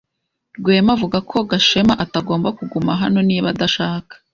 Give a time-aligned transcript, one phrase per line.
[0.59, 4.13] Rwema avuga ko Gashema atagomba kuguma hano niba adashaka.